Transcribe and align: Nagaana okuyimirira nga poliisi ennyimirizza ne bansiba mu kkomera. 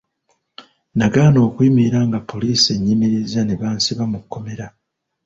Nagaana 0.97 1.39
okuyimirira 1.47 1.99
nga 2.07 2.19
poliisi 2.29 2.67
ennyimirizza 2.75 3.41
ne 3.43 3.55
bansiba 3.61 4.03
mu 4.11 4.19
kkomera. 4.23 4.67